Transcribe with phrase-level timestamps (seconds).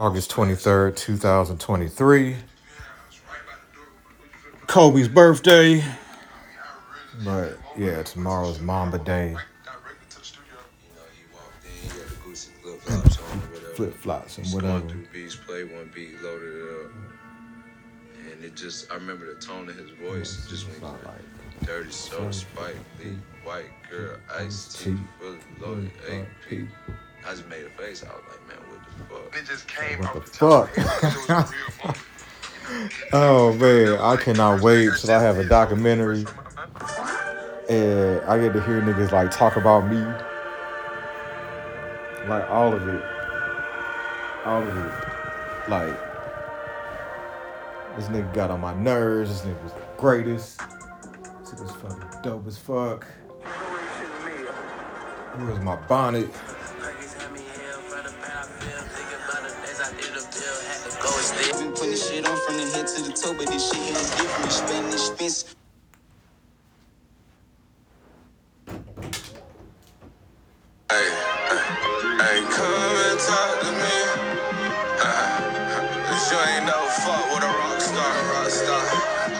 [0.00, 2.36] August 23rd, 2023.
[4.66, 5.84] Kobe's birthday.
[7.22, 9.36] But yeah, tomorrow's Mamba Day.
[13.74, 14.88] Flip flops and whatever.
[14.88, 16.92] Two beats, play one beat, loaded it up.
[18.32, 20.46] And it just, I remember the tone of his voice.
[20.48, 25.90] Just It's when not like dirty soul, Spike Lee, white girl, ice tea, fully loaded
[26.10, 26.68] AP.
[27.26, 28.02] I just made a face.
[28.02, 28.69] I was like, man, what the
[29.08, 29.36] fuck?
[29.36, 30.68] It just came What out the the top.
[30.68, 30.78] fuck?
[30.78, 31.50] It was a
[31.84, 31.94] real.
[33.12, 36.24] Oh man, I cannot wait till I have a documentary
[37.68, 39.98] and I get to hear niggas like talk about me.
[42.28, 43.02] Like all of it.
[44.44, 45.68] All of it.
[45.68, 45.98] Like
[47.96, 50.58] this nigga got on my nerves, this nigga was the greatest.
[50.58, 53.04] This nigga was fucking dope as fuck.
[55.36, 56.28] Where's my bonnet?
[61.38, 64.10] Been putting shit on from the head to the toe, but this shit here is
[64.12, 64.52] different.
[64.52, 65.56] Spanish fence.
[70.90, 71.10] Hey,
[72.06, 73.96] hey, come and talk to me.
[76.08, 78.84] Cause you ain't no fuck with a rock star, rock star.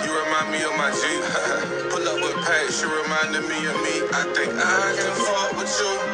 [0.04, 1.02] You remind me of my G.
[1.92, 2.36] Pull up with
[2.82, 3.96] you reminded me of me.
[4.14, 6.09] I think I can fuck with you.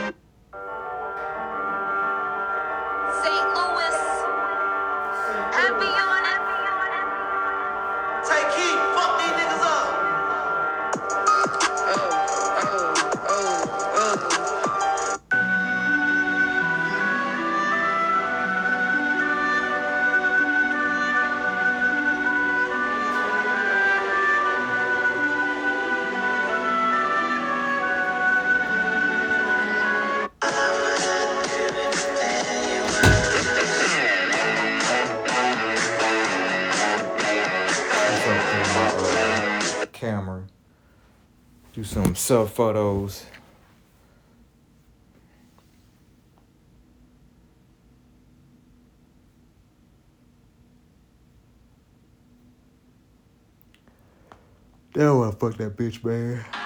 [41.77, 43.27] Do some self photos.
[54.95, 56.66] Damn, I fuck that bitch, man.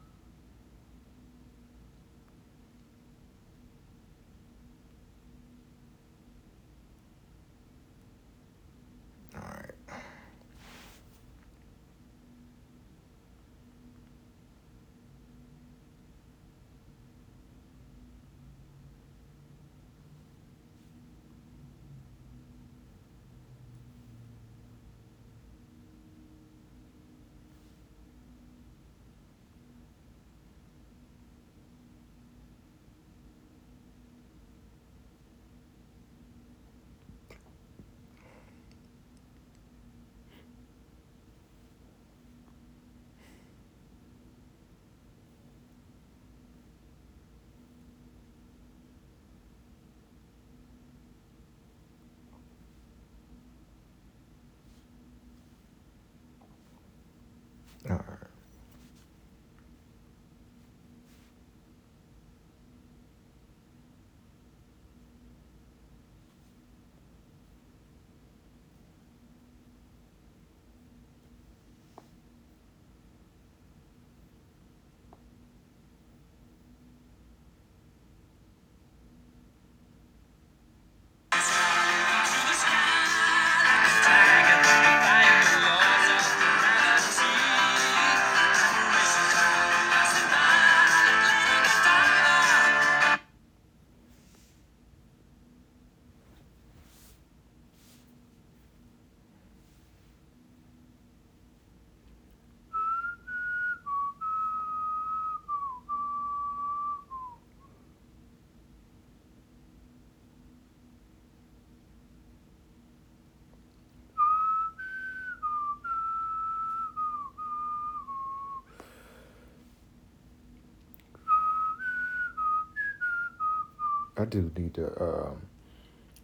[124.21, 125.41] I do need to um,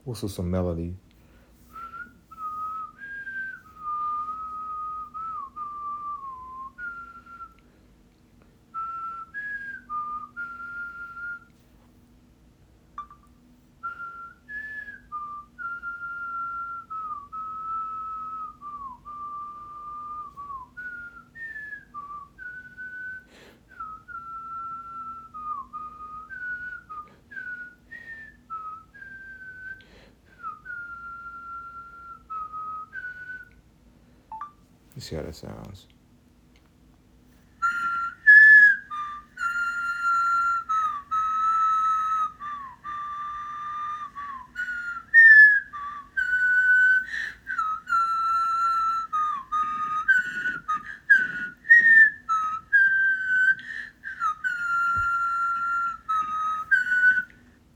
[0.06, 0.96] whistle some melody.
[35.08, 35.88] See how that sounds.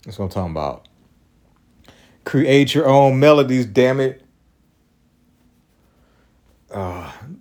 [0.04, 0.90] That's what I'm talking about.
[2.26, 4.22] Create your own melodies, damn it.
[6.70, 7.12] Uh,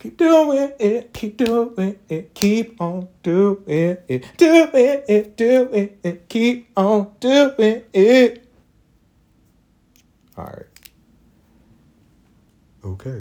[0.00, 1.12] Keep doing it.
[1.12, 2.34] Keep doing it.
[2.34, 4.26] Keep on doing it.
[4.38, 5.36] Doing it.
[5.36, 6.28] Doing it.
[6.28, 8.46] Keep on doing it.
[10.38, 10.66] All right.
[12.82, 13.20] Okay.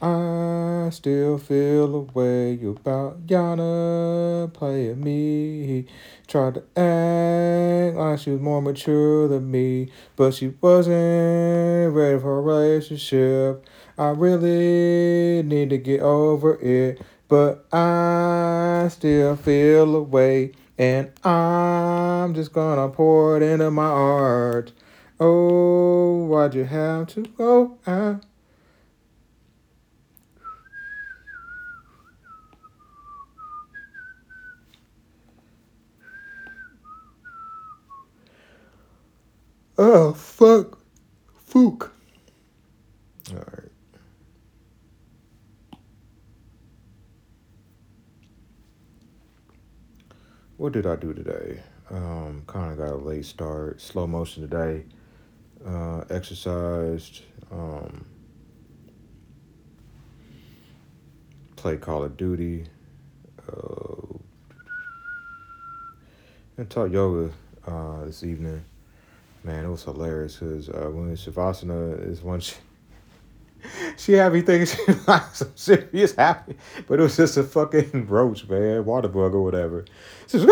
[0.00, 5.86] I still feel a way about Yana playing me.
[6.26, 12.38] Tried to act like she was more mature than me, but she wasn't ready for
[12.38, 13.64] a relationship.
[13.98, 22.34] I really need to get over it, but I still feel a way, and I'm
[22.34, 24.72] just gonna pour it into my art.
[25.20, 28.24] Oh, why'd you have to oh, go out?
[39.78, 40.78] Oh, fuck.
[41.48, 41.90] Fook.
[43.30, 43.61] All right.
[50.62, 51.60] What did I do today?
[51.90, 54.84] Um, kind of got a late start, slow motion today.
[55.66, 57.22] Uh, exercised.
[57.50, 58.06] Um,
[61.56, 62.66] played Call of Duty.
[63.52, 64.18] Uh,
[66.58, 67.32] and taught yoga
[67.66, 68.64] uh, this evening.
[69.42, 72.40] Man, it was hilarious because uh, when Shavasana is one
[73.96, 77.42] she had me thinking she was like some serious happy, but it was just a
[77.42, 79.84] fucking roach, man, water bug or whatever.
[80.26, 80.50] She's like,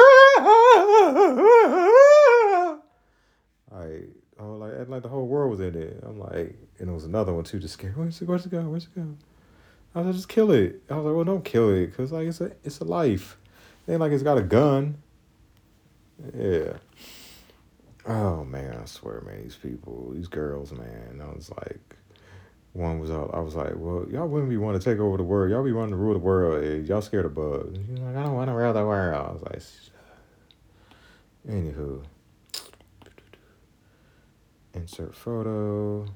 [3.73, 4.03] I
[4.39, 6.03] oh like and like the whole world was in it.
[6.03, 7.97] I'm like, and it was another one too, just scared.
[7.97, 8.29] Where's it?
[8.29, 8.63] Where's it go?
[8.63, 9.07] Where's it go?
[9.95, 10.83] I was like, just kill it.
[10.91, 13.37] I was like, well, don't kill it, cause like it's a it's a life.
[13.87, 14.99] It ain't like it's got a gun.
[16.37, 16.75] Yeah.
[18.07, 21.21] Oh man, I swear, man, these people, these girls, man.
[21.23, 21.97] I was like,
[22.73, 25.23] one was all, I was like, well, y'all wouldn't be want to take over the
[25.25, 25.51] world.
[25.51, 26.63] Y'all be wanting to rule the world.
[26.65, 26.77] eh?
[26.87, 27.79] Y'all scared of bugs.
[27.89, 29.15] She's like, I don't want to rule the world.
[29.15, 32.03] I was like, "Shut up." anywho,
[34.75, 36.07] insert photo.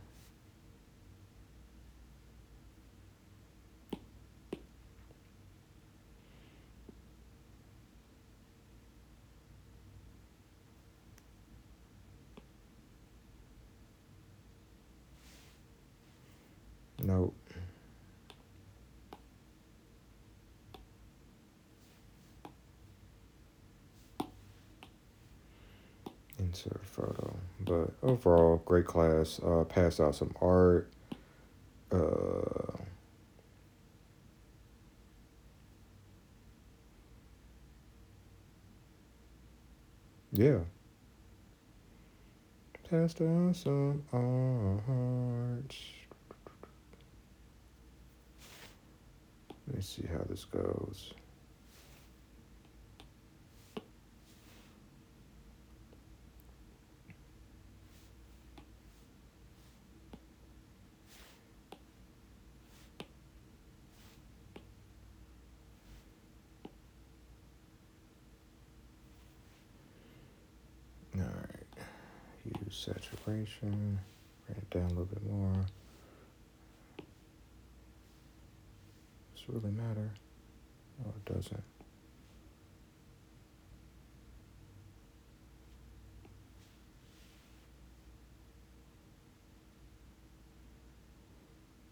[17.04, 17.36] Nope.
[26.38, 27.36] Insert photo.
[27.60, 29.38] But overall, great class.
[29.44, 30.90] Uh, passed out some art.
[31.92, 32.78] Uh,
[40.32, 40.60] yeah.
[42.88, 45.76] Passed out some art.
[49.66, 51.14] Let me see how this goes.
[71.16, 72.60] All right.
[72.64, 73.98] Use saturation.
[74.46, 75.64] Bring it down a little bit more.
[79.46, 80.10] It really matter?
[80.98, 81.62] No, it doesn't.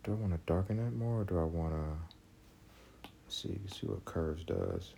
[0.04, 4.04] Do I want to darken that more or do I want to see see what
[4.04, 4.94] curves does?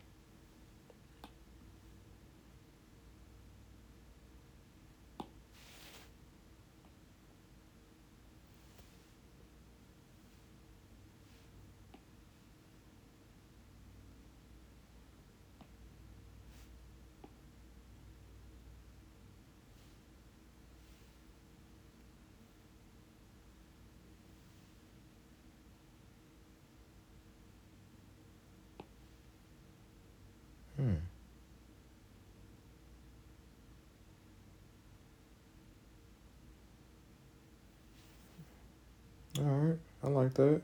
[30.77, 30.95] Hmm.
[39.39, 39.79] All right.
[40.05, 40.61] I like that.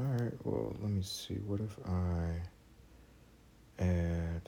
[0.00, 0.32] All right.
[0.44, 1.34] Well, let me see.
[1.46, 2.40] What if I
[3.82, 4.42] add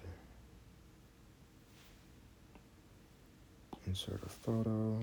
[3.87, 4.99] insert a photo?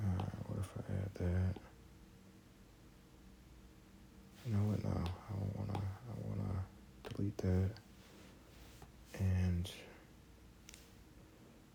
[0.00, 1.60] Uh, what if I add that?
[4.46, 4.82] You know what?
[4.84, 5.78] No, I don't wanna.
[5.80, 6.64] I wanna
[7.14, 7.70] delete that.
[9.20, 9.70] And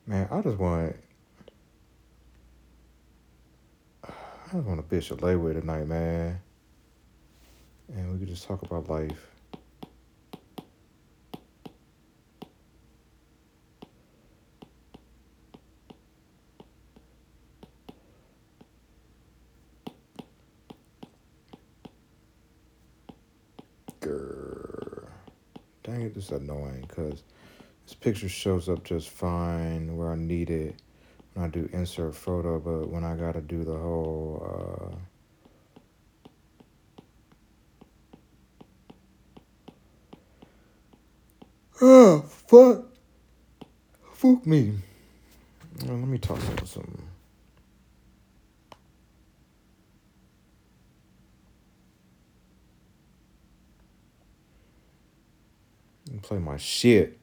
[0.07, 0.95] man, I just want.
[4.93, 6.39] Just a bitch to lay with tonight, man.
[7.95, 9.27] And we could just talk about life.
[25.83, 27.23] Dang it, this is annoying because
[27.85, 30.75] this picture shows up just fine where I need it
[31.33, 34.95] when I do insert photo, but when I gotta do the whole uh
[41.81, 42.85] Oh fuck
[44.13, 44.77] fuck me.
[45.85, 47.03] Well, let me talk about some
[56.09, 57.19] let play my shit.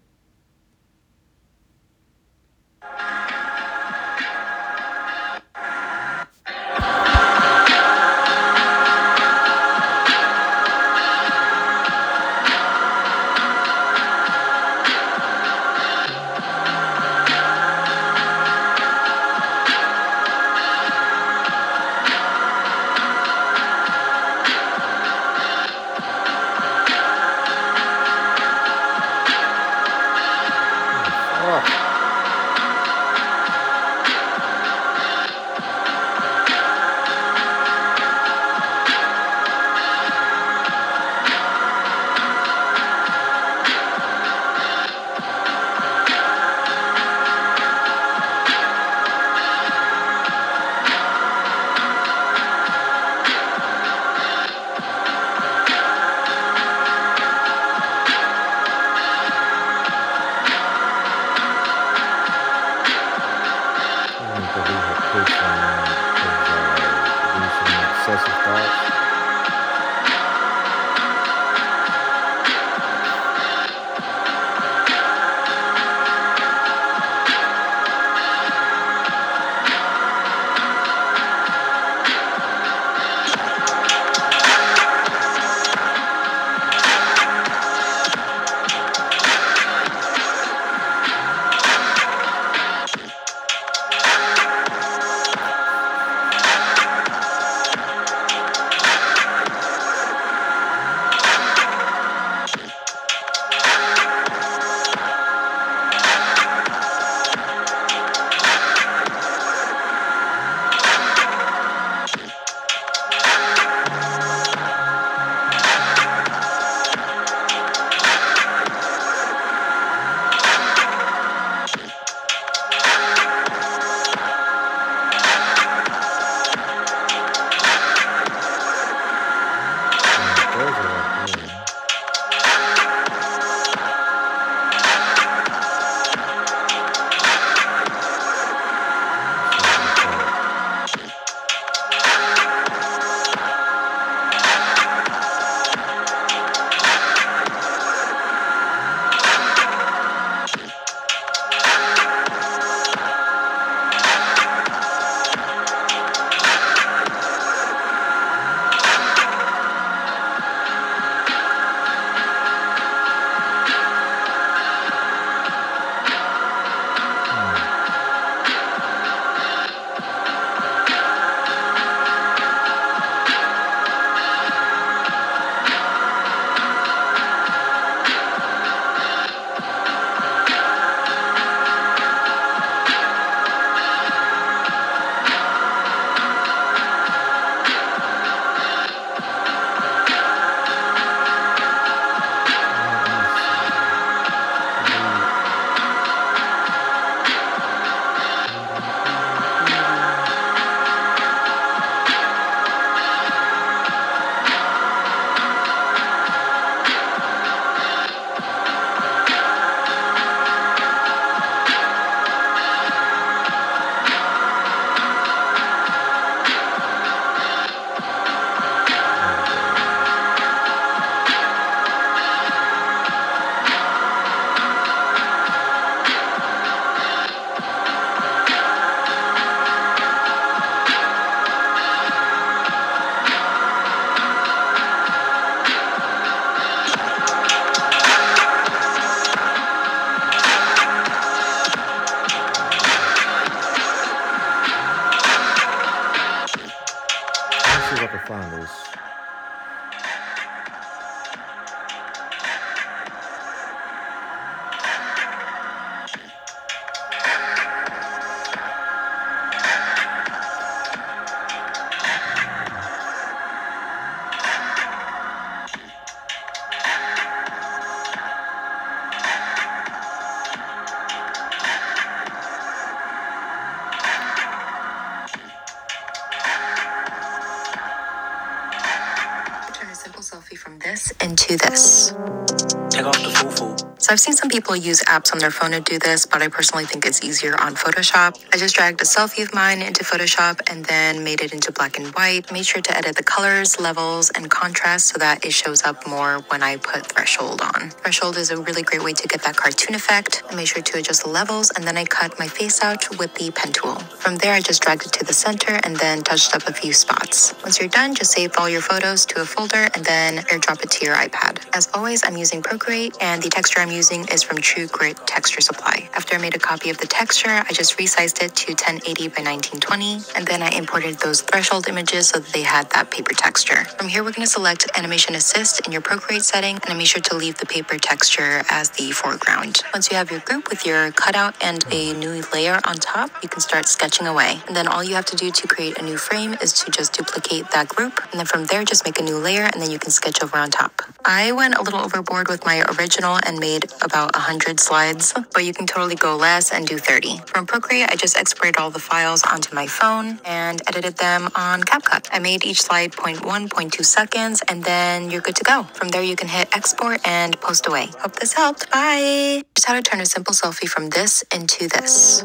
[280.51, 282.13] coffee from this into this.
[282.13, 282.90] Oh.
[283.01, 283.91] Take off the.
[284.01, 286.49] So I've seen some people use apps on their phone to do this, but I
[286.49, 288.43] personally think it's easier on Photoshop.
[288.51, 291.99] I just dragged a selfie of mine into Photoshop and then made it into black
[291.99, 292.51] and white.
[292.51, 296.39] Made sure to edit the colors, levels, and contrast so that it shows up more
[296.49, 297.91] when I put threshold on.
[297.91, 300.43] Threshold is a really great way to get that cartoon effect.
[300.51, 303.35] I made sure to adjust the levels and then I cut my face out with
[303.35, 303.97] the pen tool.
[303.97, 306.95] From there, I just dragged it to the center and then touched up a few
[306.95, 307.53] spots.
[307.63, 310.91] Once you're done, just save all your photos to a folder and then airdrop it
[310.93, 311.63] to your iPad.
[311.75, 315.61] As always, I'm using Procreate and the texture I'm using is from True Grit Texture
[315.61, 316.11] Supply.
[316.13, 319.43] After I made a copy of the texture, I just resized it to 1080 by
[319.47, 323.85] 1920 and then I imported those threshold images so that they had that paper texture.
[323.85, 327.07] From here, we're going to select Animation Assist in your Procreate setting and I made
[327.07, 329.83] sure to leave the paper texture as the foreground.
[329.95, 333.49] Once you have your group with your cutout and a new layer on top, you
[333.49, 334.59] can start sketching away.
[334.67, 337.13] And then all you have to do to create a new frame is to just
[337.13, 338.21] duplicate that group.
[338.33, 340.57] And then from there, just make a new layer and then you can sketch over
[340.57, 341.03] on top.
[341.25, 345.73] I went a little overboard with my original and made about 100 slides, but you
[345.73, 347.39] can totally go less and do 30.
[347.47, 351.83] From Procreate, I just exported all the files onto my phone and edited them on
[351.83, 352.29] CapCut.
[352.33, 355.85] I made each slide 0.1, 0.2 seconds, and then you're good to go.
[355.95, 358.09] From there, you can hit export and post away.
[358.21, 358.91] Hope this helped.
[358.91, 359.63] Bye.
[359.77, 362.45] Here's how to turn a simple selfie from this into this.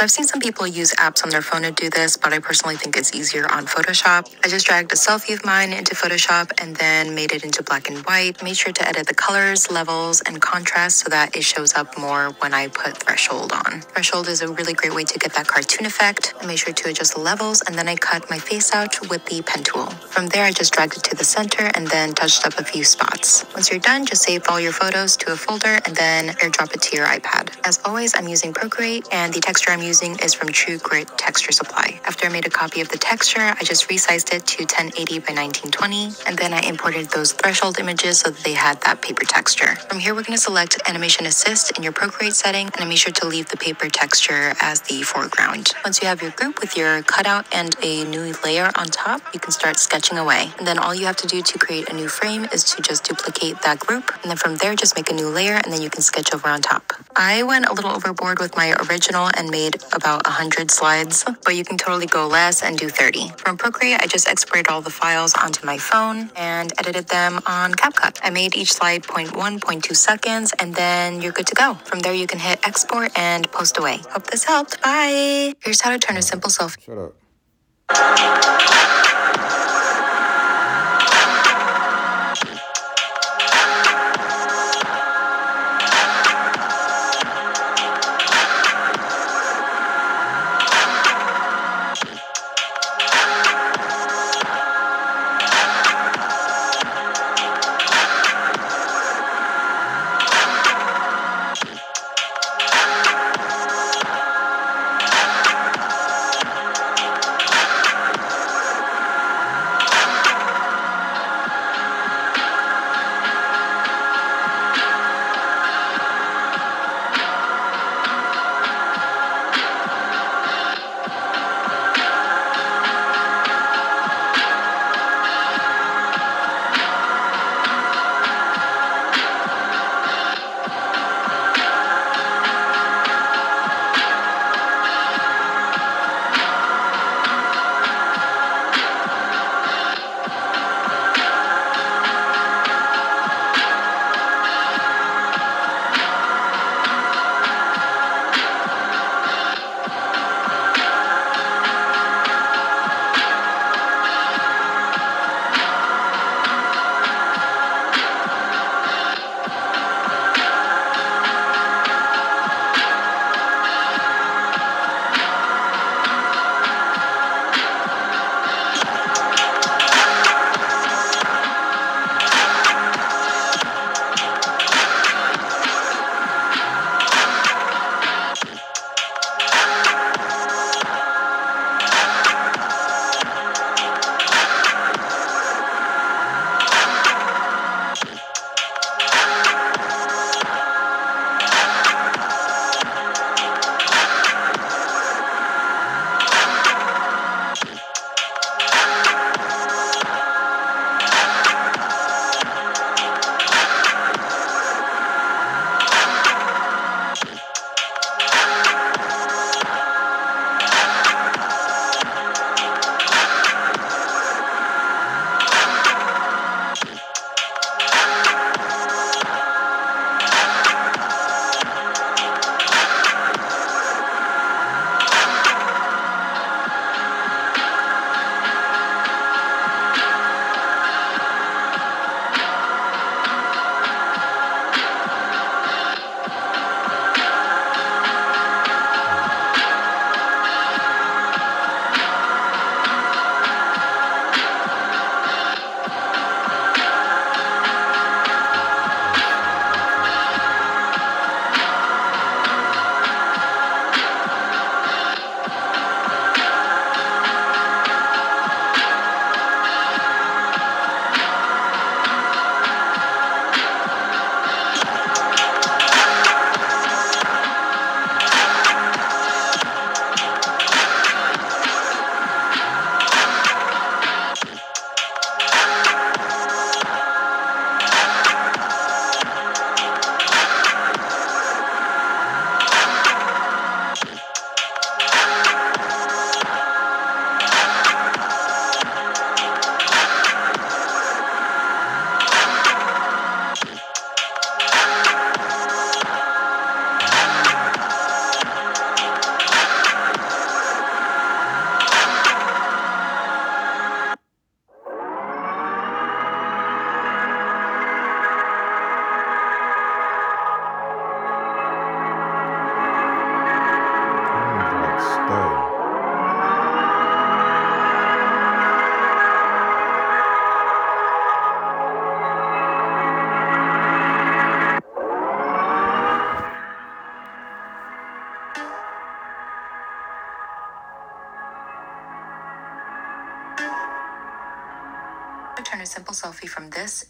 [0.00, 2.38] So I've seen some people use apps on their phone to do this, but I
[2.38, 4.34] personally think it's easier on Photoshop.
[4.42, 7.86] I just dragged a selfie of mine into Photoshop and then made it into black
[7.90, 8.42] and white.
[8.42, 12.30] Made sure to edit the colors, levels, and contrast so that it shows up more
[12.38, 13.82] when I put threshold on.
[13.92, 16.32] Threshold is a really great way to get that cartoon effect.
[16.40, 19.26] I made sure to adjust the levels and then I cut my face out with
[19.26, 19.84] the pen tool.
[19.84, 22.84] From there, I just dragged it to the center and then touched up a few
[22.84, 23.44] spots.
[23.52, 26.80] Once you're done, just save all your photos to a folder and then airdrop it
[26.80, 27.54] to your iPad.
[27.64, 31.50] As always, I'm using Procreate and the texture I'm using is from True Grit Texture
[31.50, 32.00] Supply.
[32.04, 35.34] After I made a copy of the texture, I just resized it to 1080 by
[35.34, 39.74] 1920 and then I imported those threshold images so that they had that paper texture.
[39.88, 43.12] From here, we're going to select Animation Assist in your Procreate setting and make sure
[43.12, 45.72] to leave the paper texture as the foreground.
[45.84, 49.40] Once you have your group with your cutout and a new layer on top, you
[49.40, 50.52] can start sketching away.
[50.58, 53.02] And then all you have to do to create a new frame is to just
[53.02, 54.12] duplicate that group.
[54.22, 56.48] And then from there, just make a new layer and then you can sketch over
[56.48, 56.92] on top.
[57.16, 61.64] I went a little overboard with my original and made about 100 slides, but you
[61.64, 63.30] can totally go less and do 30.
[63.36, 67.72] From Procreate, I just exported all the files onto my phone and edited them on
[67.74, 68.18] CapCut.
[68.22, 71.74] I made each slide 0.1, 0.2 seconds, and then you're good to go.
[71.84, 74.00] From there, you can hit export and post away.
[74.10, 74.80] Hope this helped.
[74.82, 75.54] Bye.
[75.62, 76.82] Here's how to turn a simple selfie.
[76.82, 77.14] Shut up.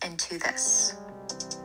[0.04, 0.94] Into this.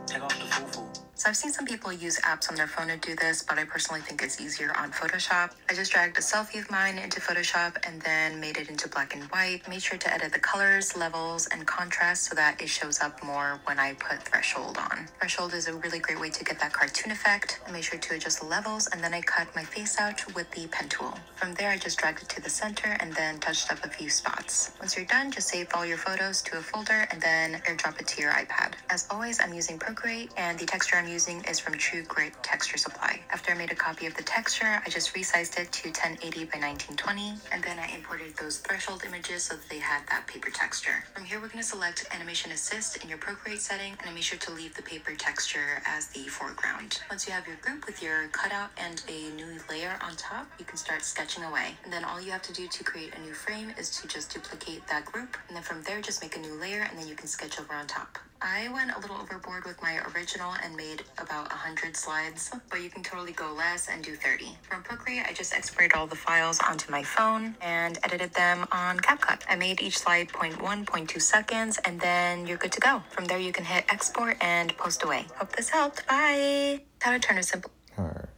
[0.07, 1.14] Take off the foo-foo.
[1.25, 3.63] So I've seen some people use apps on their phone to do this, but I
[3.63, 5.53] personally think it's easier on Photoshop.
[5.67, 9.15] I just dragged a selfie of mine into Photoshop and then made it into black
[9.15, 9.67] and white.
[9.67, 13.59] Made sure to edit the colors, levels, and contrast so that it shows up more
[13.63, 15.07] when I put threshold on.
[15.17, 17.59] Threshold is a really great way to get that cartoon effect.
[17.67, 20.51] I made sure to adjust the levels and then I cut my face out with
[20.51, 21.17] the pen tool.
[21.37, 24.11] From there, I just dragged it to the center and then touched up a few
[24.11, 24.73] spots.
[24.79, 28.05] Once you're done, just save all your photos to a folder and then airdrop it
[28.09, 28.73] to your iPad.
[28.91, 32.75] As always, I'm using Procreate and the texture I'm using is from True Grit Texture
[32.75, 33.21] Supply.
[33.29, 36.19] After I made a copy of the texture, I just resized it to 1080
[36.51, 40.49] by 1920 and then I imported those threshold images so that they had that paper
[40.49, 41.05] texture.
[41.13, 44.25] From here, we're going to select Animation Assist in your Procreate setting and I made
[44.25, 46.99] sure to leave the paper texture as the foreground.
[47.09, 50.65] Once you have your group with your cutout and a new layer on top, you
[50.65, 51.77] can start sketching away.
[51.85, 54.33] And then all you have to do to create a new frame is to just
[54.33, 57.15] duplicate that group and then from there, just make a new layer and then you
[57.15, 58.19] can sketch over on top.
[58.41, 62.89] I went a little overboard with my original and made about 100 slides, but you
[62.89, 64.57] can totally go less and do 30.
[64.61, 68.99] From Procreate, I just exported all the files onto my phone and edited them on
[68.99, 69.41] CapCut.
[69.49, 73.01] I made each slide 0.1, 0.2 seconds, and then you're good to go.
[73.09, 75.25] From there, you can hit export and post away.
[75.37, 76.05] Hope this helped.
[76.07, 76.81] Bye.
[77.01, 78.34] How to turn a simple All right.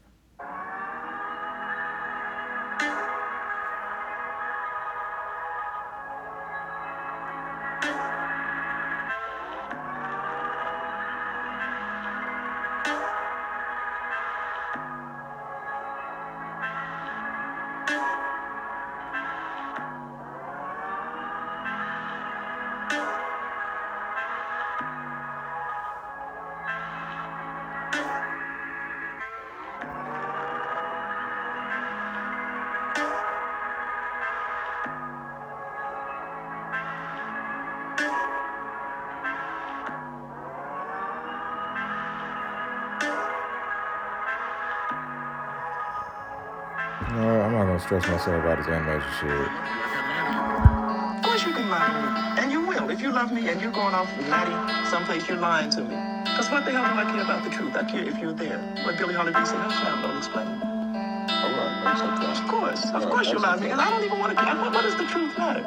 [47.88, 49.48] Stress myself about this animation shit.
[51.08, 52.44] Of course you can lie to me.
[52.44, 52.90] And you will.
[52.90, 54.52] If you love me and you're going off with natty
[54.92, 55.96] someplace, you're lying to me.
[56.26, 57.76] Because what the hell do I care about the truth?
[57.78, 58.60] I care if you're there.
[58.84, 60.48] What Billie Holiday said, "Hush now, don't explain.
[60.48, 62.32] All right, that's okay.
[62.44, 62.84] Of course.
[62.92, 63.70] Of Yeah, course you lie to me.
[63.72, 64.56] And I don't even want to care.
[64.58, 65.64] What, what does the truth matter?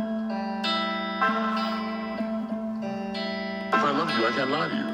[3.68, 4.88] If I love you, I can't lie to you.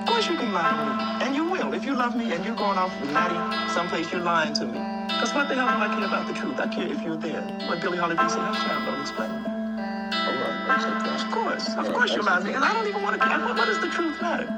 [0.00, 1.26] Of course you can lie to me.
[1.26, 1.72] And you will.
[1.72, 4.99] If you love me and you're going off with natty someplace, you're lying to me.
[5.20, 6.58] Because what the hell do I care about the truth?
[6.58, 7.42] I care if you're there.
[7.68, 9.28] What Billie Holiday oh, said, "Hush now, don't explain.
[9.28, 11.12] All right, that's okay.
[11.12, 11.68] Of course.
[11.76, 12.54] Of Yeah, course you that's lie to me.
[12.54, 13.38] And I don't even want to care.
[13.38, 14.48] What, what does the truth matter?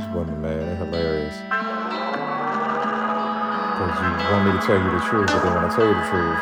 [0.00, 1.36] These women, man, they're hilarious.
[3.76, 5.92] Because you want me to tell you the truth, but then when I tell you
[5.92, 6.40] the truth,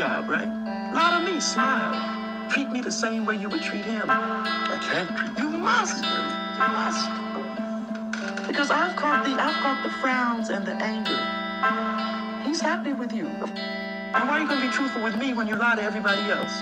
[0.00, 0.48] job, right?
[0.94, 2.48] Lie to me, smile.
[2.48, 4.06] Treat me the same way you would treat him.
[4.08, 6.02] I can't treat You must.
[6.02, 7.04] You must.
[8.48, 11.20] Because I've caught the I've caught the frowns and the anger.
[12.48, 13.26] He's happy with you.
[13.26, 16.54] And why are you gonna be truthful with me when you lie to everybody else?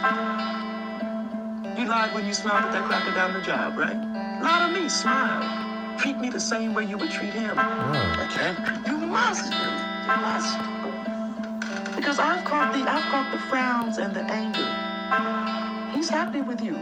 [1.78, 3.98] You lied when you smiled at that cracker down the job, right?
[4.42, 5.96] Lie to me, smile.
[5.96, 7.54] Treat me the same way you would treat him.
[7.56, 9.52] I can't You must.
[9.52, 10.77] You must.
[11.98, 14.70] Because I've caught the I've caught the frowns and the anger.
[15.92, 16.78] He's happy with you.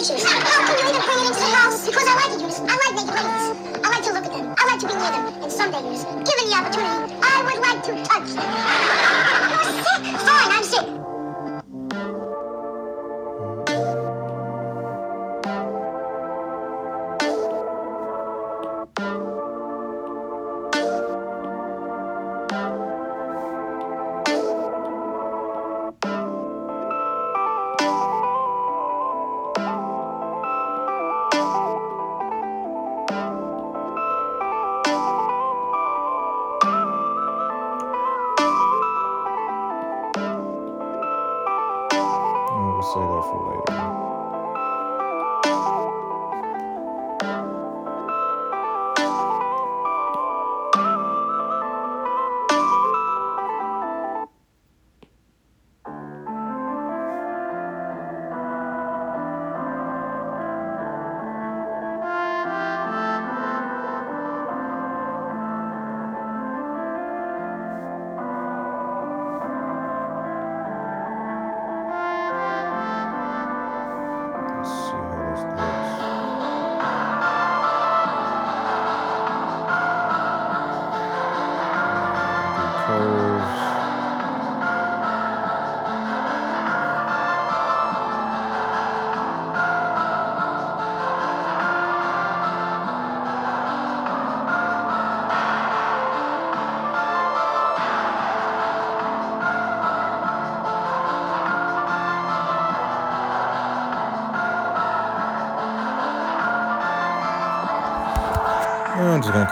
[0.00, 0.57] Can you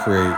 [0.06, 0.35] create